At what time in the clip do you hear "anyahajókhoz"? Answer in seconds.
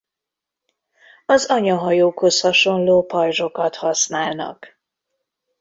1.45-2.41